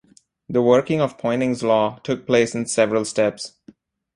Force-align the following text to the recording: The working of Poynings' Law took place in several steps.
The 0.49 0.63
working 0.63 0.99
of 0.99 1.19
Poynings' 1.19 1.61
Law 1.61 1.99
took 2.03 2.25
place 2.25 2.55
in 2.55 2.65
several 2.65 3.05
steps. 3.05 3.53